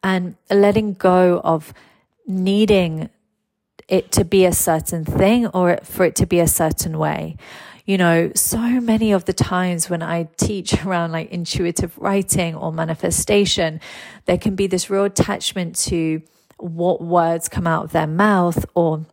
and 0.02 0.34
letting 0.50 0.94
go 0.94 1.40
of 1.44 1.72
needing 2.26 3.10
it 3.86 4.10
to 4.10 4.24
be 4.24 4.44
a 4.44 4.52
certain 4.52 5.04
thing 5.04 5.46
or 5.48 5.78
for 5.84 6.04
it 6.04 6.16
to 6.16 6.26
be 6.26 6.40
a 6.40 6.48
certain 6.48 6.98
way. 6.98 7.36
You 7.90 7.98
know, 7.98 8.30
so 8.36 8.60
many 8.60 9.10
of 9.10 9.24
the 9.24 9.32
times 9.32 9.90
when 9.90 10.00
I 10.00 10.28
teach 10.36 10.74
around 10.86 11.10
like 11.10 11.32
intuitive 11.32 11.98
writing 11.98 12.54
or 12.54 12.72
manifestation, 12.72 13.80
there 14.26 14.38
can 14.38 14.54
be 14.54 14.68
this 14.68 14.88
real 14.88 15.06
attachment 15.06 15.74
to 15.86 16.22
what 16.58 17.02
words 17.02 17.48
come 17.48 17.66
out 17.66 17.86
of 17.86 17.90
their 17.90 18.06
mouth 18.06 18.64
or 18.76 19.06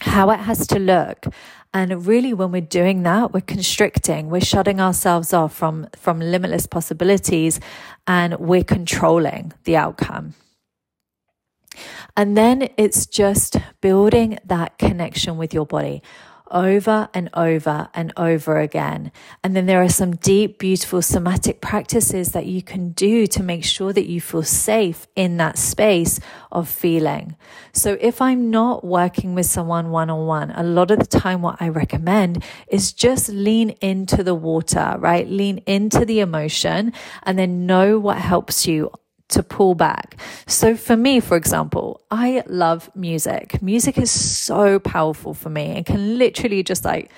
how 0.00 0.30
it 0.30 0.38
has 0.38 0.66
to 0.66 0.80
look. 0.80 1.26
And 1.72 2.04
really, 2.08 2.34
when 2.34 2.50
we're 2.50 2.60
doing 2.60 3.04
that, 3.04 3.32
we're 3.32 3.40
constricting, 3.40 4.30
we're 4.30 4.40
shutting 4.40 4.80
ourselves 4.80 5.32
off 5.32 5.54
from, 5.54 5.86
from 5.94 6.18
limitless 6.18 6.66
possibilities 6.66 7.60
and 8.04 8.36
we're 8.40 8.64
controlling 8.64 9.52
the 9.62 9.76
outcome. 9.76 10.34
And 12.16 12.36
then 12.36 12.68
it's 12.76 13.06
just 13.06 13.58
building 13.80 14.40
that 14.44 14.76
connection 14.76 15.36
with 15.36 15.54
your 15.54 15.66
body 15.66 16.02
over 16.50 17.08
and 17.14 17.30
over 17.34 17.88
and 17.94 18.12
over 18.16 18.58
again. 18.58 19.12
And 19.42 19.54
then 19.54 19.66
there 19.66 19.82
are 19.82 19.88
some 19.88 20.16
deep, 20.16 20.58
beautiful 20.58 21.02
somatic 21.02 21.60
practices 21.60 22.32
that 22.32 22.46
you 22.46 22.62
can 22.62 22.90
do 22.90 23.26
to 23.28 23.42
make 23.42 23.64
sure 23.64 23.92
that 23.92 24.06
you 24.06 24.20
feel 24.20 24.42
safe 24.42 25.06
in 25.16 25.36
that 25.36 25.58
space 25.58 26.20
of 26.50 26.68
feeling. 26.68 27.36
So 27.72 27.96
if 28.00 28.20
I'm 28.20 28.50
not 28.50 28.84
working 28.84 29.34
with 29.34 29.46
someone 29.46 29.90
one 29.90 30.10
on 30.10 30.26
one, 30.26 30.50
a 30.52 30.62
lot 30.62 30.90
of 30.90 30.98
the 30.98 31.06
time 31.06 31.42
what 31.42 31.60
I 31.60 31.68
recommend 31.68 32.44
is 32.68 32.92
just 32.92 33.28
lean 33.28 33.70
into 33.80 34.24
the 34.24 34.34
water, 34.34 34.96
right? 34.98 35.28
Lean 35.28 35.58
into 35.66 36.04
the 36.04 36.20
emotion 36.20 36.92
and 37.22 37.38
then 37.38 37.66
know 37.66 37.98
what 37.98 38.18
helps 38.18 38.66
you 38.66 38.90
to 39.30 39.42
pull 39.42 39.74
back. 39.74 40.20
So 40.46 40.76
for 40.76 40.96
me, 40.96 41.20
for 41.20 41.36
example, 41.36 42.00
I 42.10 42.42
love 42.46 42.90
music. 42.94 43.62
Music 43.62 43.98
is 43.98 44.10
so 44.10 44.78
powerful 44.78 45.34
for 45.34 45.50
me 45.50 45.76
and 45.76 45.86
can 45.86 46.18
literally 46.18 46.62
just 46.62 46.84
like, 46.84 47.10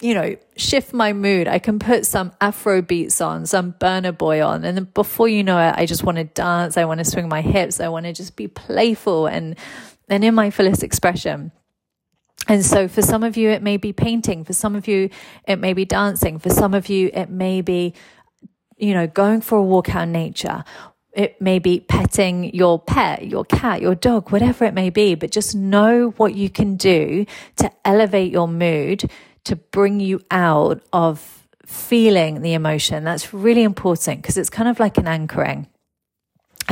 you 0.00 0.14
know, 0.14 0.36
shift 0.56 0.92
my 0.92 1.12
mood. 1.12 1.46
I 1.46 1.60
can 1.60 1.78
put 1.78 2.06
some 2.06 2.32
Afro 2.40 2.82
beats 2.82 3.20
on, 3.20 3.46
some 3.46 3.72
Burna 3.74 4.16
Boy 4.16 4.44
on, 4.44 4.64
and 4.64 4.76
then 4.76 4.88
before 4.94 5.28
you 5.28 5.44
know 5.44 5.58
it, 5.58 5.74
I 5.76 5.86
just 5.86 6.02
want 6.02 6.18
to 6.18 6.24
dance. 6.24 6.76
I 6.76 6.84
want 6.86 6.98
to 6.98 7.04
swing 7.04 7.28
my 7.28 7.40
hips. 7.40 7.78
I 7.78 7.88
want 7.88 8.06
to 8.06 8.12
just 8.12 8.34
be 8.34 8.48
playful 8.48 9.26
and 9.26 9.56
and 10.08 10.24
in 10.24 10.34
my 10.34 10.50
fullest 10.50 10.82
expression. 10.82 11.52
And 12.48 12.64
so 12.64 12.88
for 12.88 13.02
some 13.02 13.22
of 13.22 13.36
you, 13.36 13.50
it 13.50 13.62
may 13.62 13.76
be 13.76 13.92
painting. 13.92 14.44
For 14.44 14.52
some 14.52 14.74
of 14.74 14.88
you, 14.88 15.10
it 15.46 15.60
may 15.60 15.72
be 15.72 15.84
dancing. 15.84 16.40
For 16.40 16.50
some 16.50 16.74
of 16.74 16.88
you, 16.88 17.10
it 17.14 17.30
may 17.30 17.60
be, 17.60 17.94
you 18.76 18.94
know, 18.94 19.06
going 19.06 19.40
for 19.40 19.58
a 19.58 19.62
walk 19.62 19.94
out 19.94 20.02
in 20.02 20.12
nature 20.12 20.64
it 21.12 21.40
may 21.40 21.58
be 21.58 21.80
petting 21.80 22.54
your 22.54 22.78
pet, 22.78 23.26
your 23.26 23.44
cat, 23.44 23.82
your 23.82 23.94
dog, 23.94 24.30
whatever 24.30 24.64
it 24.64 24.74
may 24.74 24.90
be, 24.90 25.14
but 25.14 25.30
just 25.30 25.54
know 25.54 26.10
what 26.16 26.34
you 26.34 26.48
can 26.48 26.76
do 26.76 27.26
to 27.56 27.70
elevate 27.84 28.32
your 28.32 28.48
mood, 28.48 29.10
to 29.44 29.56
bring 29.56 30.00
you 30.00 30.20
out 30.30 30.82
of 30.92 31.46
feeling 31.66 32.42
the 32.42 32.54
emotion. 32.54 33.04
That's 33.04 33.34
really 33.34 33.62
important 33.62 34.22
because 34.22 34.36
it's 34.36 34.50
kind 34.50 34.68
of 34.68 34.80
like 34.80 34.98
an 34.98 35.06
anchoring. 35.06 35.66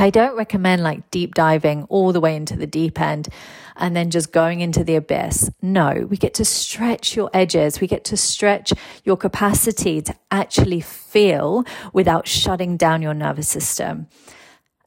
I 0.01 0.09
don't 0.09 0.35
recommend 0.35 0.81
like 0.81 1.11
deep 1.11 1.35
diving 1.35 1.83
all 1.83 2.11
the 2.11 2.19
way 2.19 2.35
into 2.35 2.55
the 2.55 2.65
deep 2.65 2.99
end 2.99 3.29
and 3.75 3.95
then 3.95 4.09
just 4.09 4.31
going 4.31 4.61
into 4.61 4.83
the 4.83 4.95
abyss. 4.95 5.51
No, 5.61 6.07
we 6.09 6.17
get 6.17 6.33
to 6.35 6.45
stretch 6.45 7.15
your 7.15 7.29
edges. 7.35 7.79
We 7.79 7.85
get 7.85 8.03
to 8.05 8.17
stretch 8.17 8.73
your 9.03 9.15
capacity 9.15 10.01
to 10.01 10.15
actually 10.31 10.81
feel 10.81 11.65
without 11.93 12.27
shutting 12.27 12.77
down 12.77 13.03
your 13.03 13.13
nervous 13.13 13.47
system. 13.47 14.07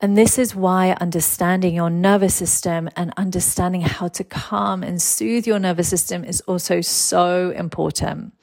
And 0.01 0.19
this 0.19 0.37
is 0.37 0.57
why 0.57 0.97
understanding 1.01 1.77
your 1.77 1.91
nervous 1.91 2.35
system 2.35 2.91
and 2.97 3.13
understanding 3.17 3.83
how 3.83 4.09
to 4.09 4.25
calm 4.25 4.83
and 4.83 5.01
soothe 5.01 5.47
your 5.47 5.61
nervous 5.61 5.89
system 5.89 6.25
is 6.25 6.41
also 6.43 6.81
so 6.81 7.51
important. 7.51 8.35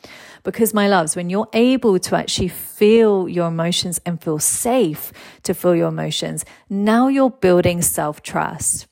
Because, 0.43 0.73
my 0.73 0.87
loves, 0.87 1.15
when 1.15 1.29
you're 1.29 1.49
able 1.53 1.99
to 1.99 2.15
actually 2.15 2.47
feel 2.47 3.29
your 3.29 3.47
emotions 3.47 3.99
and 4.05 4.21
feel 4.21 4.39
safe 4.39 5.11
to 5.43 5.53
feel 5.53 5.75
your 5.75 5.89
emotions, 5.89 6.45
now 6.69 7.07
you're 7.07 7.29
building 7.29 7.81
self 7.81 8.21
trust. 8.21 8.87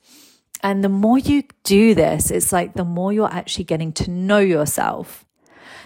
And 0.62 0.84
the 0.84 0.90
more 0.90 1.18
you 1.18 1.44
do 1.64 1.96
this, 1.96 2.32
it's 2.32 2.52
like 2.52 2.74
the 2.74 2.84
more 2.84 3.14
you're 3.14 3.32
actually 3.32 3.64
getting 3.64 3.94
to 3.94 4.12
know 4.12 4.40
yourself. 4.40 5.26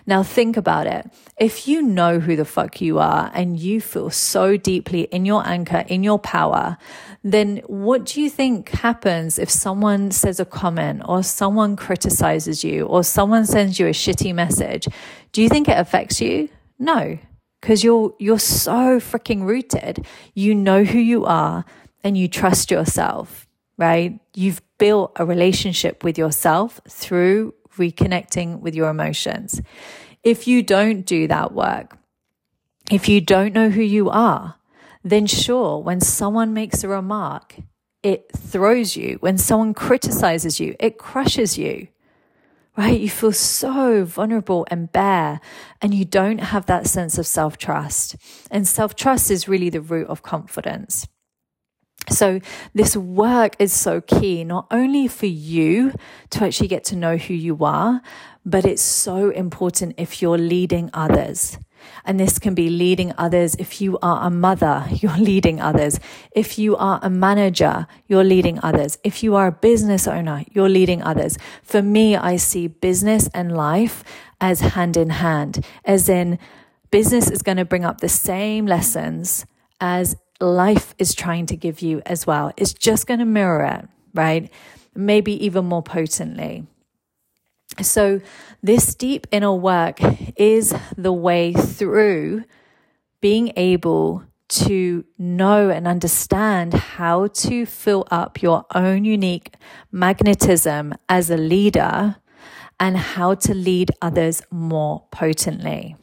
Now 0.06 0.24
think 0.24 0.58
about 0.58 0.88
it. 0.88 1.10
If 1.38 1.68
you 1.68 1.82
know 1.82 2.20
who 2.20 2.36
the 2.36 2.46
fuck 2.46 2.82
you 2.82 3.00
are 3.00 3.32
and 3.34 3.60
you 3.60 3.80
feel 3.80 4.10
so 4.10 4.58
deeply 4.58 5.04
in 5.04 5.26
your 5.26 5.48
anchor, 5.48 5.84
in 5.88 6.04
your 6.04 6.20
power, 6.20 6.78
then 7.24 7.58
what 7.68 8.06
do 8.06 8.22
you 8.22 8.30
think 8.30 8.70
happens 8.70 9.40
if 9.40 9.50
someone 9.50 10.12
says 10.12 10.40
a 10.40 10.46
comment 10.46 11.04
or 11.06 11.24
someone 11.24 11.76
criticizes 11.76 12.64
you 12.64 12.86
or 12.86 13.04
someone 13.04 13.46
sends 13.46 13.80
you 13.80 13.88
a 13.88 13.92
shitty 13.92 14.34
message? 14.36 14.88
Do 15.32 15.42
you 15.42 15.50
think 15.50 15.70
it 15.70 15.78
affects 15.78 16.20
you? 16.20 16.50
No, 16.78 17.18
because 17.62 17.84
you're, 17.84 18.14
you're 18.20 18.40
so 18.40 19.00
freaking 19.00 19.44
rooted. 19.44 20.06
You 20.34 20.54
know 20.54 20.84
who 20.84 21.00
you 21.00 21.26
are 21.26 21.64
and 22.04 22.18
you 22.18 22.28
trust 22.28 22.70
yourself, 22.70 23.48
right? 23.78 24.20
You've 24.36 24.62
built 24.78 25.14
a 25.16 25.26
relationship 25.26 26.04
with 26.04 26.18
yourself 26.18 26.82
through 26.90 27.54
reconnecting 27.78 28.60
with 28.60 28.76
your 28.76 28.90
emotions. 28.90 29.62
If 30.24 30.48
you 30.48 30.64
don't 30.64 31.06
do 31.06 31.28
that 31.28 31.54
work, 31.54 31.98
if 32.92 33.08
you 33.08 33.22
don't 33.22 33.54
know 33.54 33.70
who 33.70 33.82
you 33.82 34.10
are, 34.10 34.56
then 35.04 35.26
sure, 35.28 35.80
when 35.80 36.00
someone 36.00 36.54
makes 36.54 36.84
a 36.84 36.88
remark, 36.88 37.56
it 38.04 38.32
throws 38.36 38.96
you. 38.96 39.18
When 39.20 39.38
someone 39.38 39.74
criticizes 39.74 40.60
you, 40.60 40.76
it 40.80 40.98
crushes 40.98 41.58
you, 41.58 41.88
right? 42.78 43.00
You 43.00 43.10
feel 43.10 43.32
so 43.32 44.06
vulnerable 44.06 44.66
and 44.70 44.92
bare, 44.92 45.40
and 45.82 45.94
you 45.94 46.06
don't 46.06 46.40
have 46.40 46.66
that 46.68 46.88
sense 46.88 47.18
of 47.18 47.28
self 47.28 47.58
trust. 47.58 48.16
And 48.52 48.68
self 48.68 48.96
trust 48.96 49.32
is 49.32 49.48
really 49.48 49.70
the 49.70 49.82
root 49.82 50.08
of 50.08 50.22
confidence. 50.22 51.08
So, 52.10 52.42
this 52.74 52.98
work 52.98 53.56
is 53.60 53.72
so 53.72 54.02
key, 54.02 54.44
not 54.44 54.68
only 54.72 55.08
for 55.08 55.26
you 55.26 55.94
to 56.32 56.44
actually 56.44 56.68
get 56.68 56.84
to 56.86 56.96
know 56.96 57.18
who 57.18 57.34
you 57.34 57.64
are, 57.64 58.02
but 58.46 58.66
it's 58.66 58.82
so 58.82 59.30
important 59.30 59.96
if 59.98 60.22
you're 60.22 60.38
leading 60.38 60.90
others. 60.94 61.58
And 62.06 62.20
this 62.20 62.40
can 62.40 62.54
be 62.54 62.70
leading 62.70 63.14
others. 63.18 63.56
If 63.56 63.82
you 63.82 63.98
are 64.02 64.26
a 64.26 64.30
mother, 64.30 64.86
you're 64.92 65.18
leading 65.18 65.62
others. 65.62 66.00
If 66.32 66.58
you 66.58 66.76
are 66.76 67.00
a 67.02 67.10
manager, 67.10 67.88
you're 68.08 68.24
leading 68.24 68.60
others. 68.64 68.98
If 69.04 69.24
you 69.24 69.36
are 69.36 69.48
a 69.48 69.52
business 69.52 70.08
owner, 70.08 70.44
you're 70.52 70.70
leading 70.70 71.02
others. 71.02 71.38
For 71.62 71.82
me, 71.82 72.16
I 72.16 72.38
see 72.38 72.68
business 72.68 73.30
and 73.34 73.56
life 73.56 74.04
as 74.42 74.60
hand 74.60 74.98
in 74.98 75.10
hand, 75.10 75.66
as 75.86 76.10
in 76.10 76.40
business 76.92 77.30
is 77.30 77.42
going 77.42 77.58
to 77.58 77.66
bring 77.66 77.86
up 77.86 78.02
the 78.02 78.10
same 78.10 78.66
lessons 78.66 79.46
as 79.80 80.16
life 80.44 80.94
is 80.98 81.14
trying 81.14 81.46
to 81.48 81.56
give 81.56 81.82
you 81.82 82.02
as 82.06 82.28
well. 82.28 82.52
It's 82.58 82.74
just 82.74 83.08
going 83.08 83.20
to 83.20 83.26
mirror 83.26 83.64
it, 83.66 83.88
right? 84.14 84.52
Maybe 84.96 85.44
even 85.46 85.66
more 85.66 85.82
potently. 85.84 86.68
So, 87.82 88.22
this 88.62 88.94
deep 88.94 89.26
inner 89.32 89.54
work 89.54 90.00
is 90.38 90.76
the 90.96 91.12
way 91.12 91.54
through 91.54 92.44
being 93.20 93.52
able 93.56 94.24
to 94.50 95.06
know 95.18 95.70
and 95.70 95.88
understand 95.88 96.74
how 96.74 97.28
to 97.28 97.66
fill 97.66 98.06
up 98.12 98.42
your 98.44 98.66
own 98.76 99.06
unique 99.06 99.56
magnetism 99.92 100.94
as 101.10 101.32
a 101.32 101.38
leader 101.38 102.18
and 102.80 102.98
how 102.98 103.34
to 103.34 103.54
lead 103.56 103.90
others 104.02 104.44
more 104.52 105.06
potently. 105.10 105.96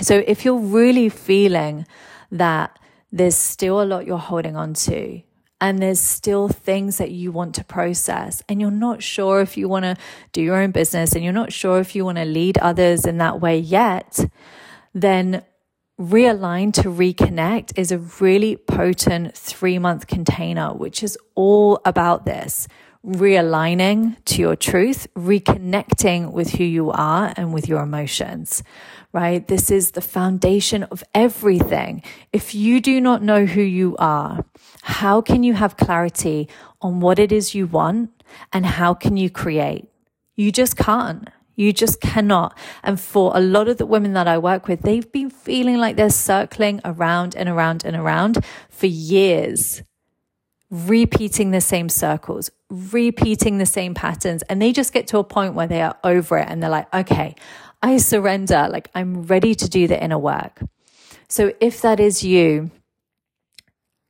So, 0.00 0.22
if 0.26 0.44
you're 0.44 0.58
really 0.58 1.08
feeling 1.08 1.86
that 2.30 2.78
there's 3.12 3.36
still 3.36 3.82
a 3.82 3.84
lot 3.84 4.06
you're 4.06 4.18
holding 4.18 4.56
on 4.56 4.74
to. 4.74 5.22
And 5.60 5.78
there's 5.78 6.00
still 6.00 6.48
things 6.48 6.98
that 6.98 7.12
you 7.12 7.30
want 7.30 7.54
to 7.54 7.64
process, 7.64 8.42
and 8.48 8.60
you're 8.60 8.72
not 8.72 9.00
sure 9.00 9.40
if 9.42 9.56
you 9.56 9.68
want 9.68 9.84
to 9.84 9.96
do 10.32 10.42
your 10.42 10.56
own 10.56 10.72
business 10.72 11.12
and 11.12 11.22
you're 11.22 11.32
not 11.32 11.52
sure 11.52 11.78
if 11.78 11.94
you 11.94 12.04
want 12.04 12.18
to 12.18 12.24
lead 12.24 12.58
others 12.58 13.06
in 13.06 13.18
that 13.18 13.40
way 13.40 13.58
yet, 13.58 14.18
then 14.92 15.44
Realign 16.00 16.72
to 16.74 16.88
Reconnect 16.88 17.78
is 17.78 17.92
a 17.92 17.98
really 17.98 18.56
potent 18.56 19.36
three 19.36 19.78
month 19.78 20.08
container, 20.08 20.74
which 20.74 21.04
is 21.04 21.16
all 21.36 21.80
about 21.84 22.24
this 22.24 22.66
realigning 23.04 24.16
to 24.24 24.40
your 24.40 24.56
truth, 24.56 25.08
reconnecting 25.14 26.32
with 26.32 26.52
who 26.52 26.64
you 26.64 26.90
are 26.90 27.34
and 27.36 27.52
with 27.52 27.68
your 27.68 27.82
emotions, 27.82 28.62
right? 29.12 29.46
This 29.48 29.70
is 29.70 29.92
the 29.92 30.00
foundation 30.00 30.84
of 30.84 31.02
everything. 31.14 32.02
If 32.32 32.54
you 32.54 32.80
do 32.80 33.00
not 33.00 33.22
know 33.22 33.44
who 33.44 33.62
you 33.62 33.96
are, 33.98 34.44
how 34.82 35.20
can 35.20 35.42
you 35.42 35.54
have 35.54 35.76
clarity 35.76 36.48
on 36.80 37.00
what 37.00 37.18
it 37.18 37.32
is 37.32 37.54
you 37.54 37.66
want 37.66 38.22
and 38.52 38.64
how 38.64 38.94
can 38.94 39.16
you 39.16 39.30
create? 39.30 39.88
You 40.36 40.52
just 40.52 40.76
can't. 40.76 41.28
You 41.54 41.72
just 41.72 42.00
cannot. 42.00 42.56
And 42.82 42.98
for 42.98 43.32
a 43.34 43.40
lot 43.40 43.68
of 43.68 43.76
the 43.76 43.86
women 43.86 44.14
that 44.14 44.26
I 44.26 44.38
work 44.38 44.68
with, 44.68 44.82
they've 44.82 45.10
been 45.12 45.28
feeling 45.28 45.76
like 45.76 45.96
they're 45.96 46.08
circling 46.08 46.80
around 46.84 47.36
and 47.36 47.48
around 47.48 47.84
and 47.84 47.94
around 47.94 48.44
for 48.70 48.86
years, 48.86 49.82
repeating 50.70 51.50
the 51.50 51.60
same 51.60 51.90
circles, 51.90 52.50
repeating 52.72 53.58
the 53.58 53.66
same 53.66 53.94
patterns. 53.94 54.42
And 54.48 54.60
they 54.60 54.72
just 54.72 54.92
get 54.92 55.06
to 55.08 55.18
a 55.18 55.24
point 55.24 55.54
where 55.54 55.66
they 55.66 55.82
are 55.82 55.96
over 56.02 56.38
it 56.38 56.48
and 56.48 56.62
they're 56.62 56.70
like, 56.70 56.92
okay, 56.94 57.34
I 57.82 57.98
surrender. 57.98 58.68
Like 58.70 58.88
I'm 58.94 59.22
ready 59.22 59.54
to 59.54 59.68
do 59.68 59.86
the 59.86 60.02
inner 60.02 60.18
work. 60.18 60.62
So 61.28 61.52
if 61.60 61.82
that 61.82 62.00
is 62.00 62.24
you, 62.24 62.70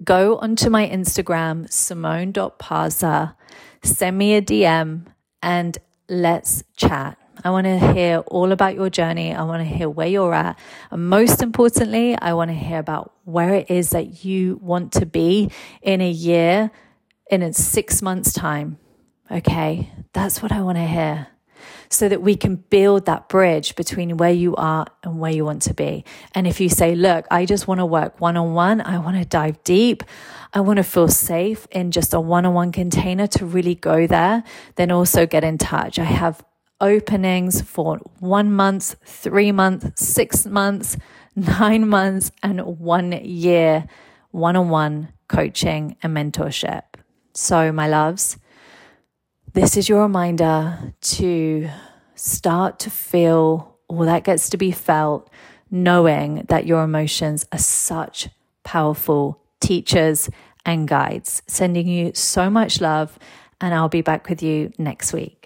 go 0.04 0.38
onto 0.38 0.70
my 0.70 0.88
Instagram, 0.88 1.70
simone.parsa, 1.70 3.34
send 3.82 4.18
me 4.18 4.34
a 4.34 4.42
DM 4.42 5.06
and 5.42 5.78
let's 6.08 6.62
chat. 6.76 7.18
I 7.44 7.50
want 7.50 7.66
to 7.66 7.92
hear 7.92 8.18
all 8.18 8.52
about 8.52 8.74
your 8.74 8.90
journey. 8.90 9.34
I 9.34 9.42
want 9.42 9.66
to 9.66 9.76
hear 9.76 9.88
where 9.88 10.06
you're 10.06 10.34
at. 10.34 10.58
And 10.90 11.08
most 11.08 11.42
importantly, 11.42 12.16
I 12.16 12.34
want 12.34 12.50
to 12.50 12.54
hear 12.54 12.78
about 12.78 13.12
where 13.24 13.54
it 13.54 13.70
is 13.70 13.90
that 13.90 14.24
you 14.24 14.60
want 14.62 14.92
to 14.92 15.06
be 15.06 15.50
in 15.80 16.00
a 16.00 16.10
year, 16.10 16.70
in 17.30 17.52
six 17.52 18.02
months' 18.02 18.32
time. 18.32 18.78
Okay, 19.30 19.90
that's 20.12 20.42
what 20.42 20.52
I 20.52 20.62
want 20.62 20.76
to 20.78 20.86
hear 20.86 21.28
so 21.88 22.08
that 22.08 22.22
we 22.22 22.36
can 22.36 22.56
build 22.56 23.06
that 23.06 23.28
bridge 23.28 23.76
between 23.76 24.16
where 24.16 24.32
you 24.32 24.56
are 24.56 24.86
and 25.02 25.18
where 25.20 25.30
you 25.30 25.44
want 25.44 25.62
to 25.62 25.74
be. 25.74 26.04
And 26.34 26.46
if 26.46 26.60
you 26.60 26.68
say, 26.68 26.94
look, 26.94 27.26
I 27.30 27.44
just 27.44 27.68
want 27.68 27.78
to 27.78 27.86
work 27.86 28.20
one 28.20 28.36
on 28.36 28.54
one, 28.54 28.80
I 28.80 28.98
want 28.98 29.16
to 29.18 29.24
dive 29.24 29.62
deep, 29.62 30.02
I 30.52 30.60
want 30.60 30.78
to 30.78 30.82
feel 30.82 31.08
safe 31.08 31.66
in 31.70 31.90
just 31.90 32.14
a 32.14 32.20
one 32.20 32.46
on 32.46 32.54
one 32.54 32.72
container 32.72 33.26
to 33.28 33.46
really 33.46 33.74
go 33.74 34.06
there, 34.06 34.42
then 34.76 34.90
also 34.90 35.26
get 35.26 35.44
in 35.44 35.58
touch. 35.58 35.98
I 35.98 36.04
have 36.04 36.44
openings 36.80 37.62
for 37.62 37.98
one 38.18 38.52
month, 38.52 38.96
three 39.04 39.52
months, 39.52 40.02
six 40.02 40.46
months, 40.46 40.96
nine 41.36 41.88
months, 41.88 42.32
and 42.42 42.60
one 42.60 43.12
year 43.12 43.86
one 44.30 44.56
on 44.56 44.70
one 44.70 45.12
coaching 45.28 45.96
and 46.02 46.16
mentorship. 46.16 46.82
So, 47.34 47.72
my 47.72 47.88
loves, 47.88 48.36
this 49.54 49.76
is 49.76 49.88
your 49.88 50.02
reminder 50.02 50.94
to 51.00 51.68
start 52.14 52.78
to 52.80 52.90
feel 52.90 53.78
all 53.88 54.04
that 54.04 54.24
gets 54.24 54.50
to 54.50 54.58
be 54.58 54.70
felt, 54.70 55.30
knowing 55.70 56.44
that 56.48 56.66
your 56.66 56.82
emotions 56.84 57.46
are 57.50 57.58
such 57.58 58.28
powerful 58.64 59.40
teachers 59.60 60.28
and 60.66 60.86
guides. 60.86 61.42
Sending 61.46 61.88
you 61.88 62.12
so 62.14 62.50
much 62.50 62.80
love, 62.80 63.18
and 63.60 63.72
I'll 63.74 63.88
be 63.88 64.02
back 64.02 64.28
with 64.28 64.42
you 64.42 64.70
next 64.78 65.14
week. 65.14 65.41